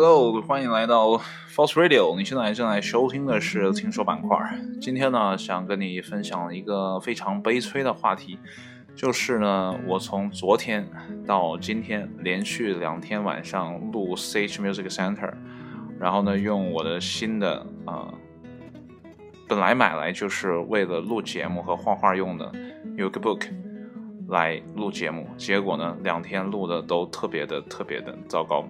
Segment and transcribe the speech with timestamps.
[0.00, 1.20] Hello，欢迎来到
[1.52, 2.16] False Radio。
[2.16, 4.38] 你现在正在收听的是听说板块。
[4.80, 8.38] 今天呢，想跟你分享一个非常悲催的话题，
[8.94, 10.88] 就是呢，我从昨天
[11.26, 15.32] 到今天连续两天晚上录 Sage Music Center，
[15.98, 18.14] 然后呢，用我的新的啊，
[19.48, 22.52] 本来买来就是为了录节目和画画用的
[22.96, 23.48] u k Book
[24.28, 28.64] 来录节目，结果呢，两天录的都特别的特别的糟糕。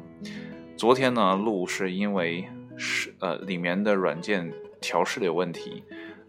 [0.78, 5.82] 昨天呢录是因为是呃里面的软件调试的有问题，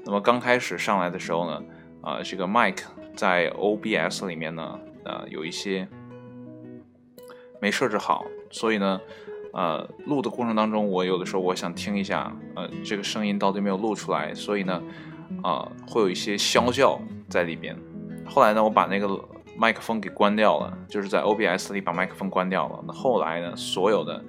[0.03, 1.63] 那么刚开始上来的时候呢，
[2.01, 2.77] 啊这个 mic
[3.15, 5.87] 在 OBS 里面呢呃有一些
[7.61, 8.99] 没设置好，所以呢
[9.53, 14.81] 呃录的过程当中，我有的时候我想听一下呃这个声音到底没有录出来，所以呢
[15.43, 17.77] 啊会有一些啸叫在里边。
[18.25, 19.07] 后来呢我把那个
[19.55, 22.83] 麦克风给关掉了，就是在 OBS 里把麦克风关掉了。
[22.87, 24.23] 那后来呢所有的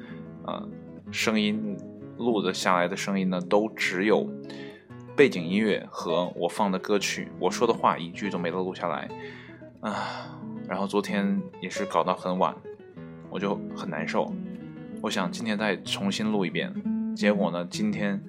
[0.46, 0.68] 呃，
[1.10, 1.76] 声音
[2.18, 4.28] 录的下来的声音呢，都只有
[5.16, 9.08] 背景音乐和我放的歌曲，我说的话一句都没录下来
[9.80, 10.38] 啊。
[10.68, 12.54] 然后昨天也是搞到很晚，
[13.28, 14.32] 我就很难受。
[15.02, 16.72] 我想今天再重新录一遍，
[17.14, 18.22] 结果呢，今天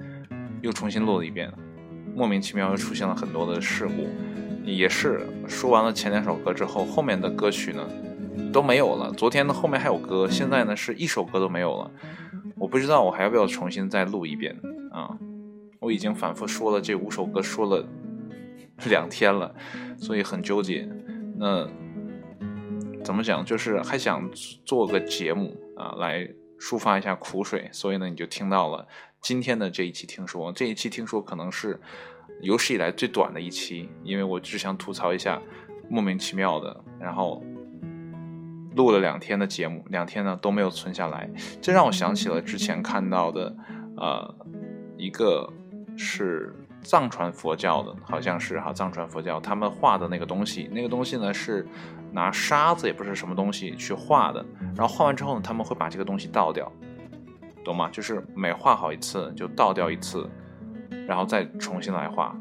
[0.61, 1.51] 又重新录了一遍，
[2.15, 4.07] 莫名其妙又出现了很多的事故。
[4.63, 7.87] 也是说完了前两首歌之后，后面的歌曲呢？
[8.51, 9.11] 都没有了。
[9.11, 11.91] 昨天的后面还有歌，现在呢是一首歌都没有了。
[12.57, 14.55] 我不知道我还要不要重新再录一遍
[14.91, 15.17] 啊？
[15.79, 17.83] 我已经反复说了这五首歌，说了
[18.85, 19.53] 两天了，
[19.97, 20.87] 所以很纠结。
[21.37, 21.67] 那
[23.03, 23.43] 怎么讲？
[23.43, 24.29] 就是还想
[24.63, 27.67] 做个节目啊，来抒发一下苦水。
[27.71, 28.87] 所以呢，你就听到了
[29.21, 30.51] 今天的这一期听说。
[30.51, 31.79] 这一期听说可能是
[32.41, 35.41] 有史以来最短的一期，因为我只想吐槽一下
[35.89, 37.43] 莫名其妙的，然后。
[38.75, 41.29] 录了两天的节目，两天呢都没有存下来，
[41.61, 43.55] 这让我想起了之前看到的，
[43.97, 44.35] 呃，
[44.97, 45.51] 一个
[45.97, 51.67] 是藏传佛教的，好像是哈，藏传佛教他们画的那个东西，那个东西呢是
[52.11, 54.45] 拿沙子也不是什么东西去画的，
[54.75, 56.71] 然后画完之后呢，他们会把这个东西倒掉，
[57.63, 57.89] 懂吗？
[57.91, 60.29] 就是每画好一次就倒掉一次，
[61.05, 62.35] 然后再重新来画。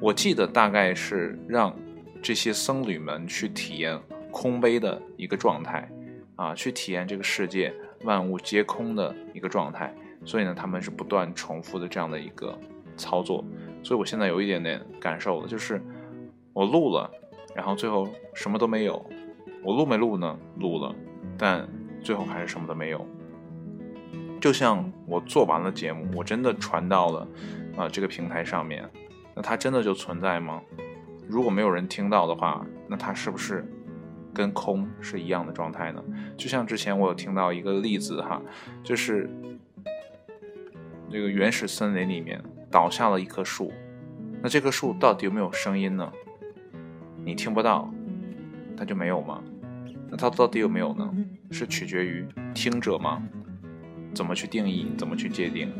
[0.00, 1.72] 我记得大概是让
[2.20, 3.96] 这些僧侣们去体验。
[4.32, 5.88] 空杯的一个状态，
[6.34, 7.72] 啊，去体验这个世界
[8.02, 9.94] 万物皆空的一个状态。
[10.24, 12.58] 所以呢，他们是不断重复的这样的一个
[12.96, 13.44] 操作。
[13.82, 15.80] 所以我现在有一点点感受了，就是
[16.52, 17.10] 我录了，
[17.54, 19.04] 然后最后什么都没有。
[19.62, 20.38] 我录没录呢？
[20.58, 20.94] 录了，
[21.36, 21.68] 但
[22.00, 23.06] 最后还是什么都没有。
[24.40, 27.28] 就像我做完了节目，我真的传到了
[27.76, 28.88] 啊这个平台上面，
[29.34, 30.60] 那它真的就存在吗？
[31.28, 33.64] 如果没有人听到的话，那它是不是？
[34.34, 36.02] 跟空是一样的状态呢，
[36.36, 38.40] 就像之前我有听到一个例子哈，
[38.82, 39.28] 就是
[41.10, 43.72] 这个原始森林里面倒下了一棵树，
[44.42, 46.10] 那这棵树到底有没有声音呢？
[47.24, 47.92] 你听不到，
[48.76, 49.42] 它就没有吗？
[50.10, 51.14] 那它到底有没有呢？
[51.50, 53.22] 是取决于听者吗？
[54.14, 54.92] 怎么去定义？
[54.96, 55.70] 怎么去界定？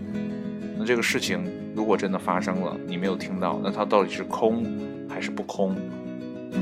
[0.78, 4.64] 那这个事情如果真的发生了，你没有听到，那它到底是空
[5.08, 5.76] 还是不空？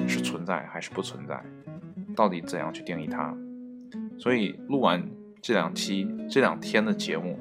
[0.06, 1.43] 是存在还是不存在？
[2.20, 3.34] 到底怎样去定义它？
[4.19, 5.03] 所以录完
[5.41, 7.38] 这两期这两天的节目，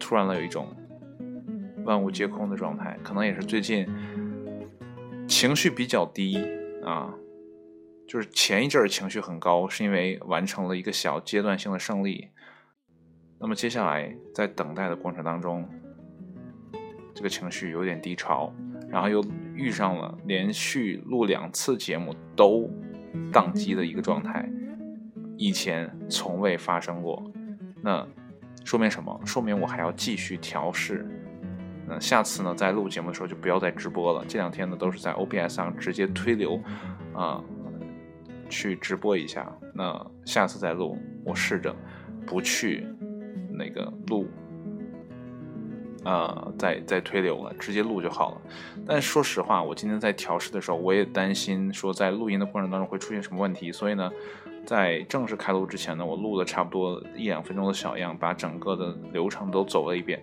[0.00, 0.66] 突然了有一种
[1.84, 3.86] 万物皆空的状态，可能也是最近
[5.28, 6.36] 情绪比较低
[6.84, 7.14] 啊。
[8.08, 12.26] 就是前一阵儿情绪很高，是因为完成了一个小阶段性的胜利。
[13.38, 15.64] 那么接下来在等待的过程当中，
[17.14, 18.52] 这个情绪有点低潮，
[18.90, 19.24] 然后又
[19.54, 22.68] 遇上了连续录两次节目都。
[23.32, 24.48] 宕机的一个状态，
[25.36, 27.22] 以前从未发生过。
[27.80, 28.06] 那
[28.64, 29.20] 说明什么？
[29.24, 31.06] 说明我还要继续调试。
[31.88, 34.24] 那下次呢，在录节目的时候就不要再直播了。
[34.28, 36.60] 这两天呢，都是在 OBS 上直接推流
[37.12, 37.42] 啊，
[38.48, 39.52] 去直播一下。
[39.74, 41.74] 那下次再录，我试着
[42.24, 42.86] 不去
[43.50, 44.28] 那个录。
[46.04, 48.42] 呃，在在推流了，直接录就好了。
[48.86, 54.10] 但说实话，我今天在调试的时候，我也担心说在录音的过程当中会出现什么问题，所以呢，
[54.66, 60.22] 在正式开录之前呢，我录了差不多一两分钟的小样，把整个的流程都走了一遍，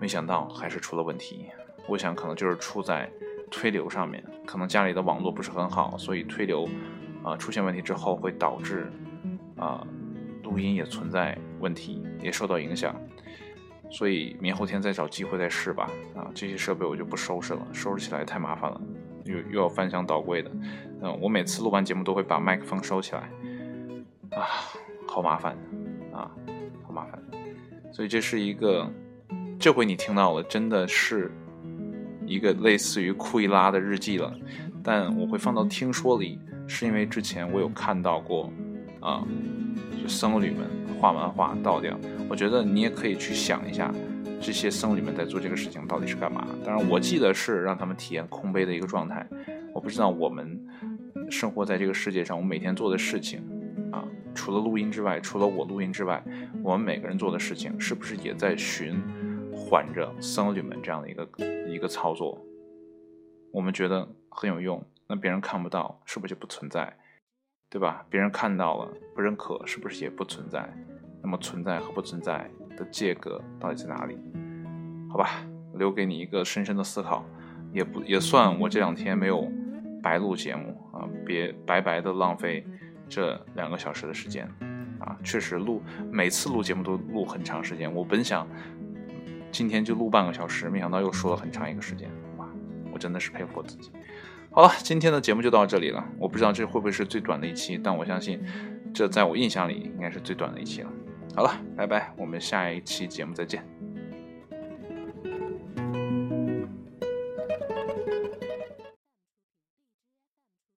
[0.00, 1.46] 没想到还是出了问题。
[1.86, 3.10] 我想可能就是出在
[3.50, 6.66] 推流上面，可能家里的网络不是很好，所以推流
[7.22, 8.90] 啊出现问题之后会导致
[9.56, 9.86] 啊
[10.42, 12.94] 录音也存在问题，也受到影响。
[13.92, 15.88] 所以明后天再找机会再试吧。
[16.16, 18.80] 啊，这些设备我就不收拾了，收拾起来太麻烦了，
[19.24, 20.50] 又又要翻箱倒柜的。
[21.02, 23.20] 嗯，我每次录完节目都会把麦克风收起来，
[24.30, 24.46] 啊，
[25.06, 25.56] 好麻烦
[26.12, 26.30] 啊。
[26.84, 27.22] 好麻烦。
[27.92, 28.90] 所以这是一个，
[29.58, 31.30] 这回你听到了，真的是
[32.26, 34.32] 一个类似于库伊拉的日记了。
[34.82, 38.50] 但我会放到听说里，是因为之前我有看到过，
[39.00, 39.22] 啊，
[40.00, 40.68] 就僧侣们
[41.02, 41.98] 画完画倒掉。
[42.30, 43.92] 我觉得你也可以去想一下，
[44.40, 46.46] 这些僧侣们在做这个事情到底是干嘛？
[46.64, 49.26] 当然，我记得是让他们体验空杯的一个状态。
[49.74, 50.64] 我不知道我们
[51.28, 53.42] 生活在这个世界上，我每天做的事情
[53.90, 54.06] 啊。
[54.32, 56.22] 除了录音之外，除了我录音之外，
[56.62, 58.94] 我们每个人做的事情是不是也在循
[59.52, 61.28] 环着僧侣们这样的一个
[61.66, 62.40] 一个操作？
[63.50, 66.96] 我们觉得很有用，那别人看不到，是不是就不存在？
[67.68, 68.04] 对吧？
[68.10, 70.70] 别人看到了不认可，是不是也不存在？
[71.22, 74.18] 那么存在和不存在的界隔到底在哪里？
[75.08, 77.24] 好吧，留给你一个深深的思考，
[77.72, 79.50] 也不也算我这两天没有
[80.02, 82.66] 白录节目啊，别白白的浪费。
[83.08, 84.48] 这两个小时的时间，
[84.98, 87.92] 啊，确实录每次录节目都录很长时间。
[87.92, 88.48] 我本想
[89.50, 92.08] 今天就录半个小时，没想到又说了很长一个时间，
[92.38, 92.48] 哇，
[92.90, 93.90] 我真的是佩服我自己。
[94.50, 96.02] 好了，今天的节目就到这里了。
[96.18, 98.40] 我不知道这会不会是最短的一期，但我相信
[98.94, 100.90] 这在我印象里应该是最短的一期了。
[101.34, 103.71] 好了，拜拜，我们下一期节目再见。